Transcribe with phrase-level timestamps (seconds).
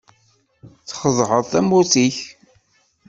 [0.87, 2.17] Txedɛeḍ tamurt-ik.